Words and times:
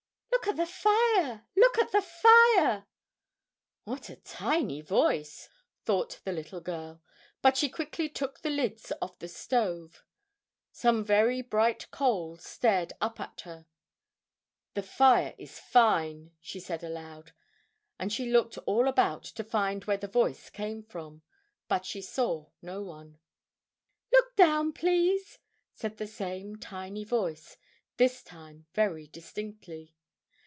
"Look 0.43 0.47
at 0.47 0.57
the 0.57 0.65
fire! 0.65 1.45
Look 1.55 1.77
at 1.77 1.91
the 1.91 2.01
fire!" 2.01 2.87
"What 3.83 4.09
a 4.09 4.15
tiny 4.15 4.81
voice!" 4.81 5.47
thought 5.85 6.19
the 6.23 6.31
little 6.31 6.59
girl, 6.59 6.99
but 7.43 7.55
she 7.57 7.69
quickly 7.69 8.09
took 8.09 8.39
the 8.41 8.49
lids 8.49 8.91
off 9.03 9.19
the 9.19 9.27
stove. 9.27 10.03
Some 10.71 11.05
very 11.05 11.43
bright 11.43 11.89
coals 11.91 12.43
stared 12.43 12.91
up 12.99 13.19
at 13.19 13.41
her. 13.41 13.67
"The 14.73 14.81
fire 14.81 15.35
is 15.37 15.59
fine," 15.59 16.31
she 16.41 16.59
said 16.59 16.83
aloud, 16.83 17.33
and 17.99 18.11
she 18.11 18.25
looked 18.25 18.57
all 18.65 18.87
about 18.87 19.23
to 19.25 19.43
find 19.43 19.85
where 19.85 19.95
the 19.97 20.07
voice 20.07 20.49
came 20.49 20.81
from, 20.81 21.21
but 21.67 21.85
she 21.85 22.01
saw 22.01 22.49
no 22.63 22.81
one. 22.81 23.19
"Look 24.11 24.35
down, 24.35 24.73
please!" 24.73 25.37
said 25.75 25.97
the 25.97 26.07
same 26.07 26.55
tiny 26.55 27.03
voice, 27.03 27.57
this 27.97 28.23
time 28.23 28.65
very 28.73 29.05
distinctly. 29.05 29.93